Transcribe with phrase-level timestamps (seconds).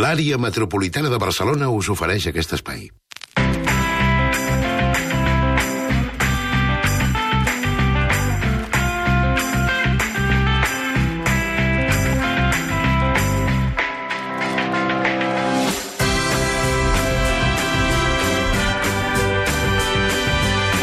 [0.00, 2.86] L'àrea metropolitana de Barcelona us ofereix aquest espai.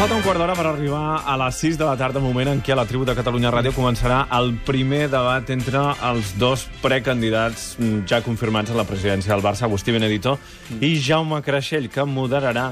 [0.08, 2.72] Falta un quart d'hora per arribar a les 6 de la tarda, moment en què
[2.72, 8.22] la tribu de Catalunya Ràdio començarà el primer debat entre els dos precandidats mm, ja
[8.24, 10.38] confirmats a la presidència del Barça, Agustí Benedito
[10.80, 12.70] i Jaume Creixell, que moderarà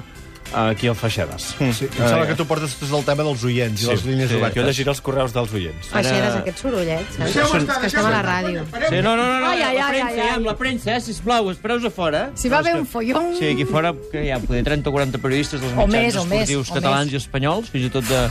[0.54, 1.48] aquí al Feixedes.
[1.58, 4.38] Sí, em sembla que tu portes tot el tema dels oients i les línies sí,
[4.38, 4.58] obertes.
[4.60, 5.90] Jo llegiré els correus dels oients.
[5.92, 6.02] Ara...
[6.02, 7.36] Feixedes, aquest sorollet, saps?
[7.36, 8.66] És que estem a la ràdio.
[8.72, 10.34] Sí, no, no, no, no, Ai, ai, la premsa, ai, ai.
[10.36, 12.22] amb la premsa, eh, sisplau, espereu a fora.
[12.38, 13.32] Si va haver un follon...
[13.38, 16.22] Sí, aquí fora, que hi ha poder 30 o 40 periodistes dels mitjans més, més,
[16.22, 17.18] esportius o catalans més.
[17.18, 18.22] i espanyols, fins i tot de...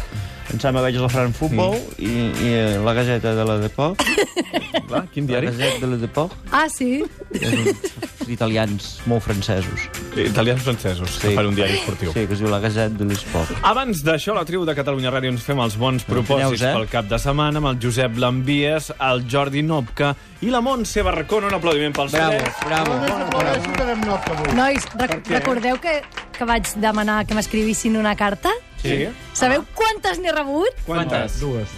[0.53, 2.11] Em sembla que veig la Fran Futbol i,
[2.45, 4.03] i eh, la Gazeta de la Deport.
[4.87, 5.49] Clar, quin La diari?
[5.49, 6.35] Gazeta de la Deport.
[6.53, 6.99] Ah, sí?
[7.33, 9.87] És uns italians molt francesos.
[10.15, 12.11] Italians francesos, que fan un diari esportiu.
[12.13, 13.51] Sí, que es diu la Gazeta de l'Esport.
[13.63, 16.73] Abans d'això, a la tribu de Catalunya Ràdio ens fem els bons propòsits eh?
[16.77, 21.45] pel cap de setmana amb el Josep Lambies, el Jordi Nopka i la Montse Barracón.
[21.49, 22.53] Un aplaudiment pels Bravo, tres.
[22.65, 24.55] bravo.
[24.55, 25.99] Nois, rec recordeu que,
[26.37, 28.51] que vaig demanar que m'escrivissin una carta?
[28.81, 29.07] Sí?
[29.33, 30.73] Sabeu quantes n'he rebut?
[30.85, 31.39] Quantes?
[31.41, 31.69] Dues.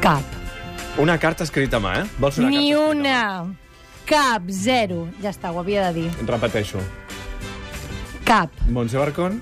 [0.00, 0.22] Cap.
[0.98, 2.06] Una carta escrita a mà, eh?
[2.18, 3.20] Vols una Ni carta una.
[4.06, 4.42] Cap.
[4.50, 5.08] Zero.
[5.22, 6.10] Ja està, ho havia de dir.
[6.26, 6.80] Repeteixo.
[8.24, 8.50] Cap.
[8.68, 9.40] Montse Barcón,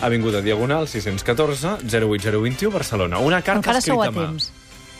[0.00, 3.18] Avinguda Diagonal, 614, 08021, Barcelona.
[3.18, 4.28] Una carta Encara sou escrita a mà.
[4.28, 4.50] temps.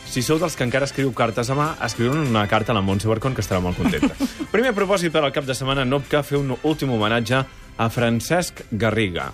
[0.05, 3.07] Si sou dels que encara escriu cartes a mà, escriu una carta a la Montse
[3.09, 4.13] Barcón, que estarà molt contenta.
[4.53, 7.41] Primer propòsit per al cap de setmana, Nopca, fer un últim homenatge
[7.77, 9.31] a Francesc Garriga.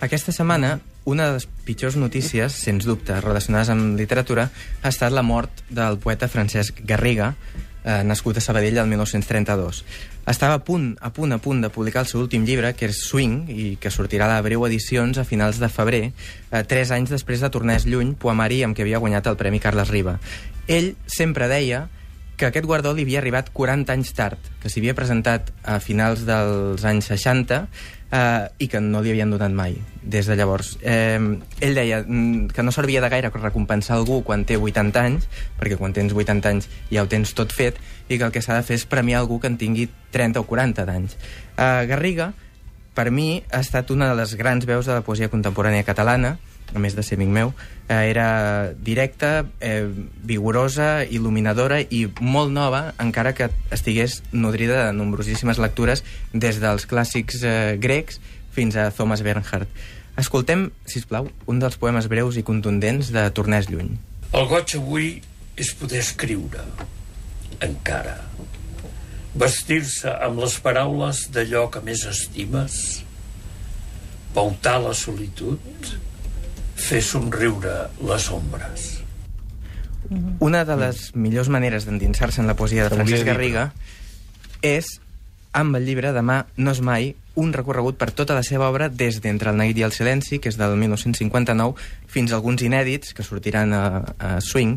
[0.00, 4.48] Aquesta setmana, una de les pitjors notícies, sens dubte, relacionades amb literatura,
[4.82, 7.34] ha estat la mort del poeta Francesc Garriga,
[7.84, 9.84] eh, nascut a Sabadell el 1932.
[10.26, 13.02] Estava a punt, a punt, a punt de publicar el seu últim llibre, que és
[13.08, 16.04] Swing, i que sortirà a Breu Edicions a finals de febrer,
[16.50, 19.90] eh, tres anys després de Tornès Lluny, poemari amb què havia guanyat el Premi Carles
[19.90, 20.18] Riba.
[20.68, 21.88] Ell sempre deia
[22.42, 26.24] que aquest guardó li havia arribat 40 anys tard, que s'hi havia presentat a finals
[26.26, 30.72] dels anys 60 eh, i que no li havien donat mai des de llavors.
[30.82, 31.20] Eh,
[31.62, 35.28] ell deia mm, que no servia de gaire recompensar algú quan té 80 anys,
[35.60, 38.58] perquè quan tens 80 anys ja ho tens tot fet, i que el que s'ha
[38.58, 41.14] de fer és premiar algú que en tingui 30 o 40 d'anys.
[41.54, 42.32] Eh, Garriga,
[42.98, 46.40] per mi, ha estat una de les grans veus de la poesia contemporània catalana,
[46.74, 47.52] a més de ser amic meu,
[47.88, 49.86] eh, era directa, eh,
[50.24, 57.42] vigorosa, il·luminadora i molt nova, encara que estigués nodrida de nombrosíssimes lectures des dels clàssics
[57.44, 58.20] eh, grecs
[58.52, 59.68] fins a Thomas Bernhard.
[60.20, 63.94] Escoltem, si plau, un dels poemes breus i contundents de Tornès Lluny.
[64.32, 65.14] El goig avui
[65.56, 66.64] és poder escriure,
[67.64, 68.18] encara.
[69.32, 72.74] Vestir-se amb les paraules d'allò que més estimes,
[74.36, 75.60] pautar la solitud,
[76.82, 78.90] fer somriure les ombres.
[80.44, 83.70] Una de les millors maneres d'endinsar-se en la poesia de Francesc Garriga
[84.60, 84.98] és,
[85.56, 89.22] amb el llibre Demà no és mai, un recorregut per tota la seva obra des
[89.24, 91.78] d'Entre el neguit i el silenci, que és del 1959,
[92.12, 93.84] fins a alguns inèdits que sortiran a,
[94.18, 94.76] a Swing,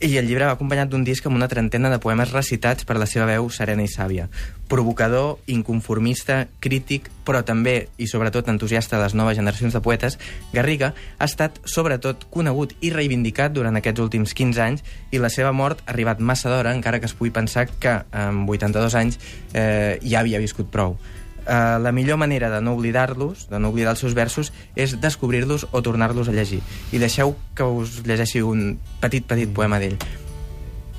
[0.00, 3.06] i el llibre va acompanyat d'un disc amb una trentena de poemes recitats per la
[3.06, 4.30] seva veu serena i sàvia.
[4.70, 10.16] Provocador, inconformista, crític, però també i sobretot entusiasta de les noves generacions de poetes,
[10.54, 15.52] Garriga ha estat sobretot conegut i reivindicat durant aquests últims 15 anys i la seva
[15.52, 19.20] mort ha arribat massa d'hora, encara que es pugui pensar que amb 82 anys
[19.52, 20.96] eh, ja havia viscut prou.
[21.40, 25.68] Uh, la millor manera de no oblidar-los, de no oblidar els seus versos, és descobrir-los
[25.70, 26.60] o tornar-los a llegir.
[26.92, 29.96] I deixeu que us llegeixi un petit, petit poema d'ell.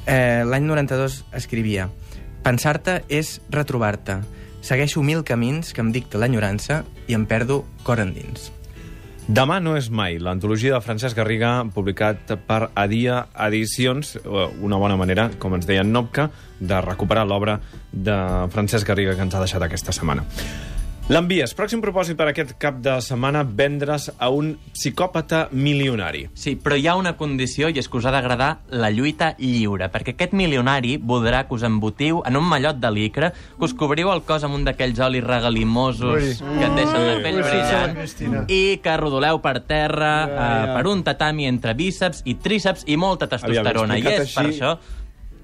[0.10, 1.90] Eh, L'any 92 escrivia
[2.42, 4.18] Pensar-te és retrobar-te.
[4.66, 8.50] Segueixo mil camins que em dicta l'enyorança i em perdo cor endins.
[9.32, 14.98] Demà no és mai, l'antologia de Francesc Garriga, publicat per Adia Edicions, eh, una bona
[15.00, 16.26] manera, com ens deia en Nopca,
[16.60, 17.62] de recuperar l'obra
[17.94, 18.18] de
[18.52, 20.28] Francesc Garriga que ens ha deixat aquesta setmana.
[21.12, 21.52] L'envies.
[21.58, 26.22] Pròxim propòsit per aquest cap de setmana, vendre's a un psicòpata milionari.
[26.40, 29.90] Sí, però hi ha una condició i és que us ha d'agradar la lluita lliure,
[29.92, 34.14] perquè aquest milionari voldrà que us embotiu en un mallot de licra, que us cobriu
[34.14, 36.32] el cos amb un d'aquells olis regalimosos Ui.
[36.40, 40.74] que et deixen la pell Ui, brillant i que rodoleu per terra Ja, eh, ja.
[40.78, 44.00] per un tatami entre bíceps i tríceps i molta testosterona.
[44.00, 45.01] I explicat és per així- això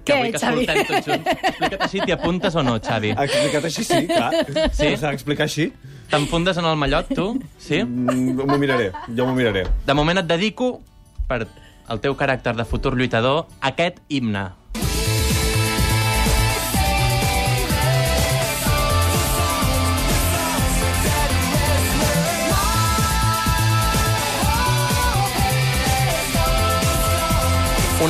[0.07, 0.63] que Què, vull que Xavi?
[0.63, 1.29] escoltem tots junts.
[1.51, 3.11] Explica't així, t'hi apuntes o no, Xavi?
[3.27, 4.31] Explicat així, sí, clar.
[4.71, 4.91] Sí?
[4.95, 5.69] S'ha d'explicar així?
[6.11, 7.27] T'enfundes en el mallot, tu?
[7.59, 7.81] Sí?
[7.83, 9.65] Mm, M'ho miraré, jo m'ho miraré.
[9.85, 10.77] De moment et dedico,
[11.27, 11.41] per
[11.91, 14.47] el teu caràcter de futur lluitador, aquest himne.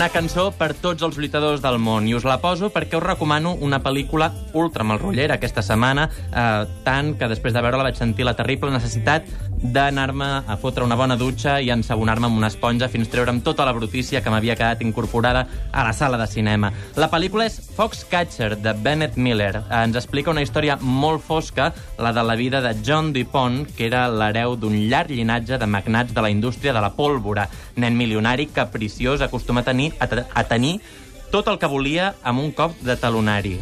[0.08, 3.52] Una cançó per tots els lluitadors del món, i us la poso perquè us recomano
[3.68, 8.38] una pel·lícula ultra malrotllera aquesta setmana, eh, tant que després de veure-la vaig sentir la
[8.40, 9.28] terrible necessitat
[9.58, 13.74] d'anar-me a fotre una bona dutxa i ensabonar-me amb una esponja fins treure'm tota la
[13.74, 16.72] brutícia que m'havia quedat incorporada a la sala de cinema.
[16.96, 19.56] La pel·lícula és Foxcatcher, de Bennett Miller.
[19.58, 23.88] Eh, ens explica una història molt fosca, la de la vida de John DuPont, que
[23.90, 28.48] era l'hereu d'un llarg llinatge de magnats de la indústria de la pólvora, nen milionari
[28.54, 30.78] capriciós acostumat a tenir, a, a tenir
[31.32, 33.58] tot el que volia amb un cop de talonari.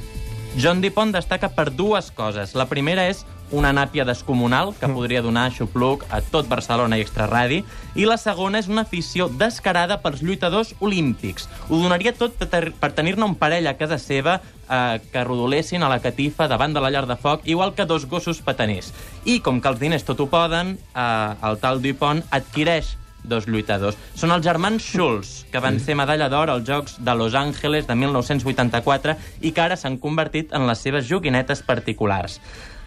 [0.55, 2.53] John DuPont destaca per dues coses.
[2.55, 7.59] La primera és una nàpia descomunal que podria donar xupluc a tot Barcelona i extraradi,
[7.95, 11.49] i la segona és una afició descarada pels lluitadors olímpics.
[11.69, 16.01] Ho donaria tot per tenir-ne un parell a casa seva eh, que rodolessin a la
[16.01, 18.93] catifa davant de la llar de foc, igual que dos gossos pataners.
[19.25, 22.95] I com que els diners tot ho poden, eh, el tal Dupont adquireix
[23.29, 23.97] dos lluitadors.
[24.15, 27.95] Són els germans Schulz, que van ser medalla d'or als Jocs de Los Angeles de
[27.95, 32.39] 1984 i que ara s'han convertit en les seves joguinetes particulars.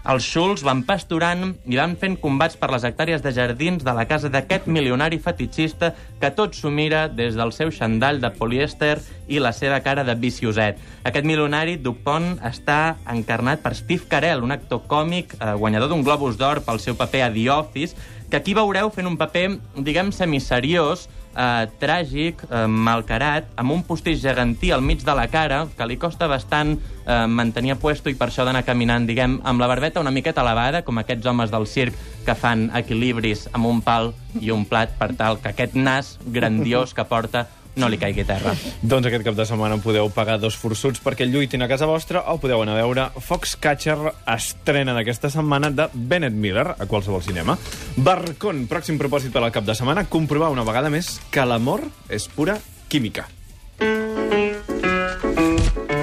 [0.08, 4.06] Els Schulz van pasturant i van fent combats per les hectàrees de jardins de la
[4.08, 5.90] casa d'aquest milionari fetitxista
[6.20, 8.94] que tot s'ho mira des del seu xandall de polièster
[9.28, 10.78] i la seva cara de vicioset.
[11.04, 16.38] Aquest milionari, Dupont, està encarnat per Steve Carell, un actor còmic eh, guanyador d'un Globus
[16.40, 21.08] d'Or pel seu paper a The Office, que aquí veureu fent un paper, diguem, semisseriós,
[21.38, 25.96] eh, tràgic, eh, malcarat, amb un postís gegantí al mig de la cara, que li
[25.96, 30.00] costa bastant eh, mantenir a puesto i per això d'anar caminant, diguem, amb la barbeta
[30.00, 31.94] una miqueta elevada, com aquests homes del circ
[32.26, 36.92] que fan equilibris amb un pal i un plat per tal que aquest nas grandiós
[36.94, 37.46] que porta
[37.78, 38.52] no li caigui terra.
[38.82, 42.38] Doncs aquest cap de setmana podeu pagar dos forçuts perquè lluitin a casa vostra o
[42.42, 43.96] podeu anar a veure Foxcatcher
[44.34, 47.56] estrena d'aquesta setmana de Bennett Miller a qualsevol cinema.
[47.96, 52.28] Barcon, pròxim propòsit per al cap de setmana, comprovar una vegada més que l'amor és
[52.28, 52.58] pura
[52.88, 53.28] química.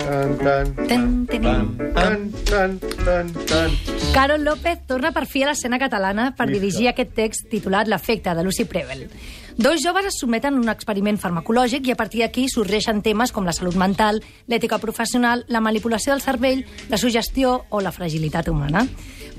[0.05, 1.41] Tan, tan, Ten, ten.
[1.93, 3.94] tan, tan, tan, tan.
[4.15, 8.45] Carol López torna per fi a l'escena catalana per dirigir aquest text titulat L'efecte, de
[8.47, 9.09] Lucy Preble.
[9.59, 13.43] Dos joves es sotmeten a un experiment farmacològic i a partir d'aquí sorgeixen temes com
[13.43, 18.85] la salut mental, l'ètica professional, la manipulació del cervell, la sugestió o la fragilitat humana.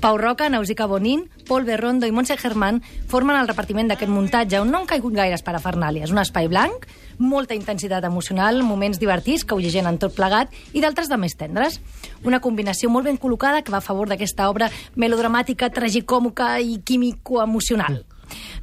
[0.01, 4.71] Pau Roca, Nausica Bonín, Paul Berrondo i Montse Germán formen el repartiment d'aquest muntatge on
[4.71, 6.13] no han caigut gaires parafernàlies.
[6.13, 6.85] Un espai blanc,
[7.19, 11.81] molta intensitat emocional, moments divertits que ho llegenen tot plegat i d'altres de més tendres.
[12.25, 18.05] Una combinació molt ben col·locada que va a favor d'aquesta obra melodramàtica, tragicòmica i químico-emocional.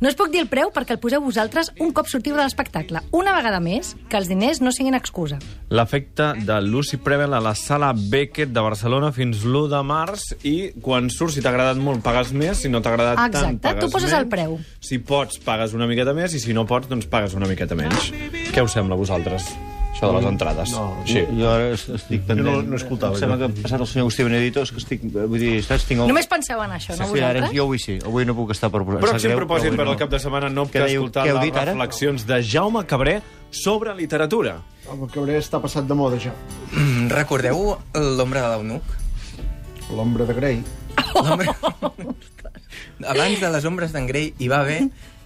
[0.04, 3.00] No us puc dir el preu perquè el poseu vosaltres un cop sortiu de l'espectacle.
[3.16, 5.38] Una vegada més, que els diners no siguin excusa.
[5.72, 10.74] L'efecte de Lucy Preble a la sala Beckett de Barcelona fins l'1 de març i
[10.84, 13.86] quan surts, si t'ha agradat molt, pagues més, si no t'ha agradat tant, Exacte, pagues
[13.86, 14.20] tu poses menys.
[14.20, 14.58] el preu.
[14.84, 18.12] Si pots, pagues una miqueta més i si no pots, doncs pagues una miqueta menys.
[18.52, 19.54] Què us sembla a vosaltres,
[20.04, 20.72] això de les entrades?
[20.76, 21.24] No, sí.
[21.40, 22.46] Jo ara es- estic pendent.
[22.48, 23.48] no- no escoltava, Em sembla jo.
[23.48, 25.02] que ha passat el senyor Agustí Benedito, és que estic...
[25.14, 26.08] Vull dir, saps, tinc el...
[26.12, 27.56] Només penseu en això, no Sí, ara, vosaltres?
[27.58, 28.82] jo avui sí, avui no puc estar per...
[28.84, 32.42] sap Pròxim greu, propòsit per al cap de setmana, no que escoltar les reflexions de
[32.44, 33.22] Jaume Cabré
[33.52, 34.58] sobre literatura.
[34.92, 36.34] El cabré està passat de moda, ja.
[36.74, 38.84] Mm, Recordeu l'ombra de l'eunuc?
[39.96, 40.64] L'ombra de Grey.
[41.16, 41.54] L'ombra...
[43.08, 44.82] Abans de les ombres d'en Grey hi va haver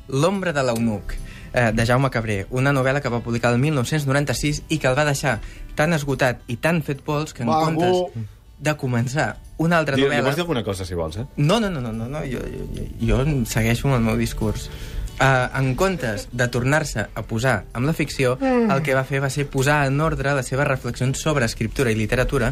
[0.10, 1.13] L'ombra de l'eunuc,
[1.58, 5.08] eh, de Jaume Cabré, una novel·la que va publicar el 1996 i que el va
[5.08, 5.40] deixar
[5.78, 7.66] tan esgotat i tan fet pols que en Vago.
[7.66, 10.26] comptes de començar una altra novel·la...
[10.26, 11.26] vols dir alguna cosa, si vols, eh?
[11.38, 12.42] No, no, no, no, no, no jo,
[12.78, 14.70] jo, jo segueixo amb el meu discurs.
[15.18, 18.70] Uh, en comptes de tornar-se a posar amb la ficció, mm.
[18.76, 21.98] el que va fer va ser posar en ordre les seves reflexions sobre escriptura i
[21.98, 22.52] literatura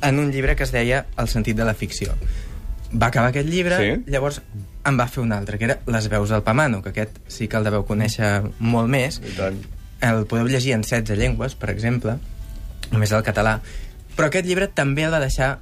[0.00, 2.14] en un llibre que es deia El sentit de la ficció.
[2.94, 4.10] Va acabar aquest llibre, Sí.
[4.10, 4.40] llavors
[4.88, 7.58] en va fer un altre, que era Les veus del Pamano, que aquest sí que
[7.58, 9.20] el deveu conèixer molt més.
[10.00, 12.18] El podeu llegir en 16 llengües, per exemple,
[12.92, 13.58] només el català.
[14.16, 15.58] Però aquest llibre també el va deixar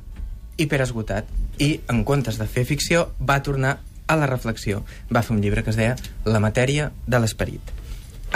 [0.56, 1.28] hiperesgotat
[1.60, 4.84] i, en comptes de fer ficció, va tornar a la reflexió.
[5.12, 7.74] Va fer un llibre que es deia La matèria de l'esperit.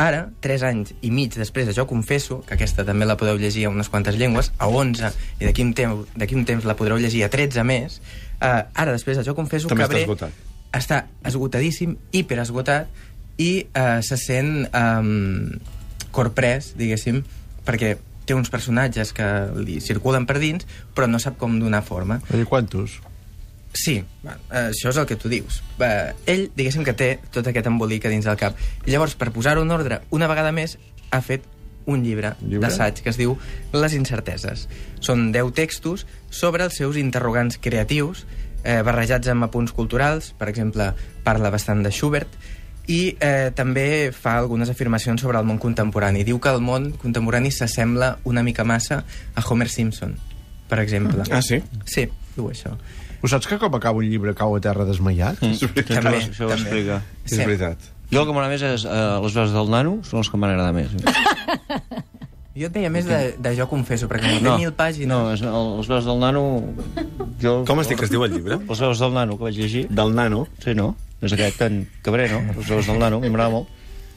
[0.01, 3.67] Ara, tres anys i mig després de Jo confesso, que aquesta també la podeu llegir
[3.67, 7.25] a unes quantes llengües, a 11, i d'aquí un, temps, un temps la podreu llegir
[7.27, 7.99] a 13 més,
[8.41, 10.50] eh, ara, després de Jo confesso, També està Cabré esgotat.
[10.77, 12.89] Està esgotadíssim, hiperesgotat,
[13.41, 17.23] i eh, se sent eh, corprès, diguéssim,
[17.67, 17.97] perquè
[18.29, 19.27] té uns personatges que
[19.59, 22.21] li circulen per dins, però no sap com donar forma.
[22.31, 23.01] I quantos?
[23.75, 24.01] Sí,
[24.51, 25.61] això és el que tu dius.
[26.27, 28.59] Ell, diguéssim que té tot aquest embolic a dins del cap.
[28.87, 30.77] I llavors, per posar-ho en ordre una vegada més,
[31.11, 31.47] ha fet
[31.91, 32.67] un llibre, Llibre?
[32.67, 33.37] d'assaig que es diu
[33.73, 34.67] Les incerteses.
[35.01, 38.27] Són 10 textos sobre els seus interrogants creatius,
[38.65, 40.93] eh, barrejats amb apunts culturals, per exemple,
[41.25, 42.29] parla bastant de Schubert,
[42.91, 46.25] I eh, també fa algunes afirmacions sobre el món contemporani.
[46.27, 49.05] Diu que el món contemporani s'assembla una mica massa
[49.37, 50.17] a Homer Simpson,
[50.67, 51.23] per exemple.
[51.31, 51.61] Ah, sí?
[51.87, 52.73] Sí, diu això.
[53.21, 55.39] Ho saps que com acaba un llibre cau a terra desmaiat?
[55.39, 57.03] També, També, això ho explica.
[57.27, 57.45] És Sí.
[57.45, 57.79] veritat.
[58.11, 60.57] Jo el que m'agrada més és eh, les veus del nano, són els que m'han
[60.57, 60.91] agradat més.
[62.57, 65.07] Jo et deia més de, de jo confesso, perquè no, té mil pàgines...
[65.11, 66.43] No, és, el, les veus del nano...
[67.41, 68.59] Jo, Com es diu que es diu el llibre?
[68.67, 69.85] Les veus del nano, que vaig llegir.
[69.89, 70.43] Del nano.
[70.65, 70.89] Sí, no?
[71.23, 72.41] És aquest, en Cabré, no?
[72.57, 73.71] Les veus del nano, m'agrada molt.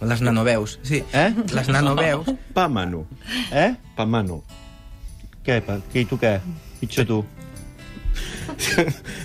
[0.03, 1.03] Les nanoveus, sí.
[1.13, 1.29] Eh?
[1.53, 2.27] Les nanoveus.
[2.57, 3.05] Pa mano.
[3.53, 3.69] Eh?
[3.95, 4.41] Pa mano.
[5.45, 5.77] Què, pa?
[5.93, 6.33] Què, i tu què?
[6.81, 7.21] Pitjor tu.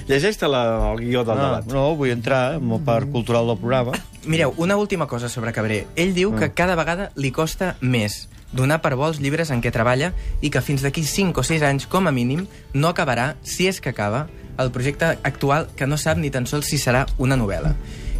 [0.08, 0.62] Llegeix-te la,
[0.92, 1.66] el guió del No, debat.
[1.72, 3.96] no, vull entrar en la part cultural del programa.
[4.28, 5.86] Mireu, una última cosa sobre Cabré.
[5.96, 9.70] Ell diu que cada vegada li costa més donar per bo els llibres en què
[9.74, 13.66] treballa i que fins d'aquí 5 o 6 anys, com a mínim, no acabarà, si
[13.68, 14.26] és que acaba,
[14.58, 17.74] el projecte actual que no sap ni tan sols si serà una novel·la.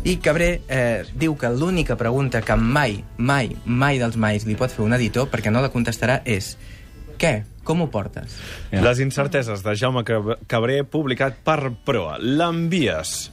[0.05, 4.71] I Cabré eh, diu que l'única pregunta que mai, mai, mai dels mais li pot
[4.71, 6.55] fer un editor, perquè no la contestarà, és
[7.19, 7.43] què?
[7.67, 8.37] Com ho portes?
[8.71, 8.81] Ja.
[8.81, 12.15] Les incerteses de Jaume Cab- Cabré, publicat per Proa.
[12.23, 13.31] L'envies.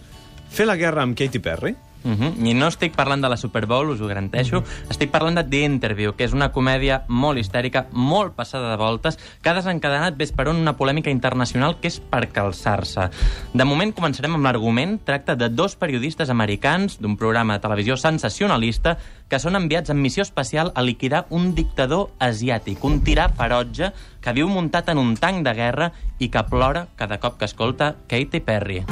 [0.52, 1.75] Fer la guerra amb Katy Perry?
[2.06, 2.48] Uh -huh.
[2.48, 4.64] I no estic parlant de la Super Bowl, us ho garanteixo.
[4.90, 9.18] Estic parlant de The Interview, que és una comèdia molt histèrica, molt passada de voltes,
[9.42, 13.10] que ha desencadenat ves per on una polèmica internacional que és per calçar-se.
[13.54, 15.00] De moment començarem amb l'argument.
[15.04, 18.98] Tracta de dos periodistes americans d'un programa de televisió sensacionalista
[19.28, 24.34] que són enviats en missió especial a liquidar un dictador asiàtic, un tirà ferotge que
[24.34, 28.40] viu muntat en un tanc de guerra i que plora cada cop que escolta Katy
[28.46, 28.86] Perry.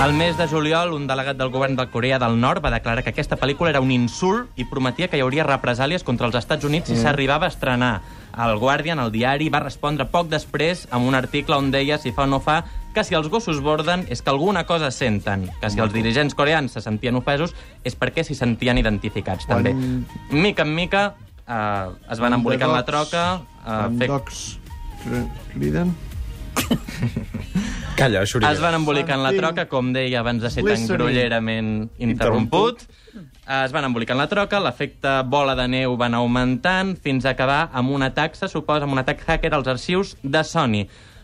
[0.00, 3.10] Al mes de juliol, un delegat del govern de Corea del Nord va declarar que
[3.10, 6.90] aquesta pel·lícula era un insult i prometia que hi hauria represàlies contra els Estats Units
[6.92, 8.02] si s'arribava a estrenar.
[8.36, 12.26] El Guardian, el diari, va respondre poc després amb un article on deia, si fa
[12.28, 12.58] o no fa,
[12.94, 16.76] que si els gossos borden és que alguna cosa senten, que si els dirigents coreans
[16.76, 19.72] se sentien ofesos és perquè s'hi sentien identificats, també.
[20.30, 21.06] Mica en mica
[21.48, 23.24] eh, es van embolicar en la troca...
[23.64, 24.44] Eh, fer- docs
[25.56, 25.96] criden?
[27.96, 28.52] Calla, Xuriguera.
[28.52, 30.98] Es van embolicar en la troca, com deia abans de ser tan Listening.
[30.98, 32.84] grollerament interromput.
[33.16, 37.70] Es van embolicar en la troca, l'efecte bola de neu van augmentant fins a acabar
[37.72, 40.82] amb un atac, se suposa, amb un atac hacker als arxius de Sony.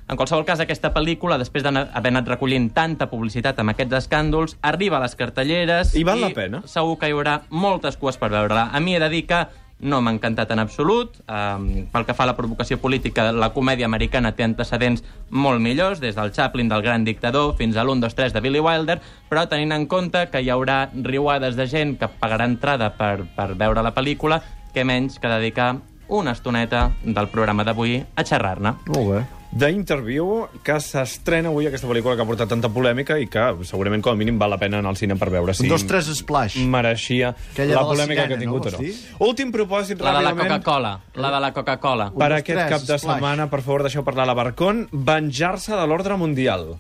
[0.09, 4.99] En qualsevol cas, aquesta pel·lícula, després d'haver anat recollint tanta publicitat amb aquests escàndols, arriba
[4.99, 5.95] a les cartelleres...
[5.97, 6.63] I val la pena?
[6.69, 8.67] Segur que hi haurà moltes cues per veure-la.
[8.75, 9.45] A mi he de dir que
[9.83, 11.19] no m'ha encantat en absolut.
[11.27, 16.01] Um, pel que fa a la provocació política, la comèdia americana té antecedents molt millors,
[16.01, 19.45] des del Chaplin del Gran Dictador fins a l'1, 2, 3 de Billy Wilder, però
[19.51, 23.83] tenint en compte que hi haurà riuades de gent que pagarà entrada per, per veure
[23.83, 24.41] la pel·lícula,
[24.73, 25.75] que menys que dedicar
[26.09, 28.77] una estoneta del programa d'avui a xerrar-ne.
[28.95, 29.23] Molt bé.
[29.53, 34.01] The Interview, que s'estrena avui aquesta pel·lícula que ha portat tanta polèmica i que segurament
[34.01, 36.09] com a mínim val la pena anar al cine per veure si Un, dos, tres,
[36.17, 36.57] splash.
[36.65, 39.27] mereixia Aquella la de la polèmica sirena, que ha tingut no, o no.
[39.29, 40.95] Últim propòsit, La de la ràpidament, Coca-Cola.
[41.21, 42.09] La de la Coca-Cola.
[42.17, 43.15] per dos, aquest tres, cap de splash.
[43.19, 46.79] setmana, per favor, deixeu parlar la Barcon, venjar-se de l'ordre mundial.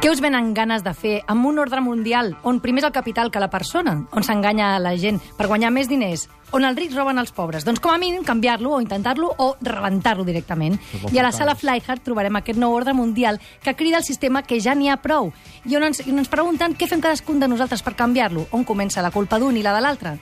[0.00, 3.28] Què us venen ganes de fer amb un ordre mundial on primer és el capital
[3.30, 7.18] que la persona, on s'enganya la gent per guanyar més diners, on els rics roben
[7.20, 7.64] els pobres?
[7.66, 10.78] Doncs com a mínim canviar-lo o intentar-lo o rebentar-lo directament.
[11.12, 14.60] I a la sala Flyhard trobarem aquest nou ordre mundial que crida el sistema que
[14.60, 15.32] ja n'hi ha prou
[15.64, 18.64] i on ens, i on ens pregunten què fem cadascun de nosaltres per canviar-lo, on
[18.64, 20.16] comença la culpa d'un i la de l'altre.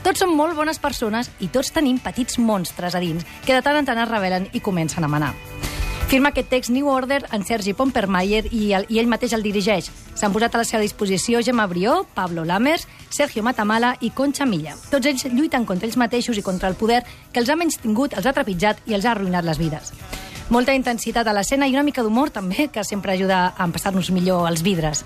[0.00, 3.76] Tots som molt bones persones i tots tenim petits monstres a dins que de tant
[3.76, 5.34] en tant es rebel·len i comencen a manar.
[6.10, 9.92] Firma aquest text New Order en Sergi Pompermayer i, el, i ell mateix el dirigeix.
[10.18, 14.74] S'han posat a la seva disposició Gemma Brió, Pablo Lamers, Sergio Matamala i Concha Milla.
[14.90, 18.18] Tots ells lluiten contra ells mateixos i contra el poder que els ha menys tingut,
[18.18, 19.94] els ha trepitjat i els ha arruïnat les vides.
[20.50, 24.48] Molta intensitat a l'escena i una mica d'humor també, que sempre ajuda a empassar-nos millor
[24.50, 25.04] els vidres.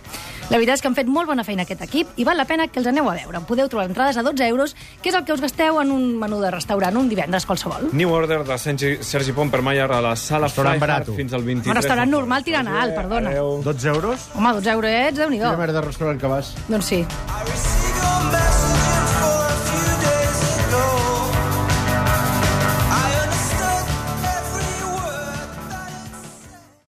[0.51, 2.67] La veritat és que han fet molt bona feina aquest equip i val la pena
[2.69, 3.41] que els aneu a veure.
[3.49, 6.41] Podeu trobar entrades a 12 euros, que és el que us gasteu en un menú
[6.43, 7.89] de restaurant un divendres qualsevol.
[7.93, 11.15] New Order de Sergi, Sergi Pompermayer a la sala Restaurant barato.
[11.15, 11.73] fins al 23.
[11.73, 13.31] Un restaurant normal tirant alt, perdona.
[13.31, 13.63] Adéu.
[13.65, 14.29] 12 euros?
[14.35, 16.55] Home, 12 eurets, déu nhi Quina merda de restaurant que vas?
[16.69, 17.05] Doncs sí.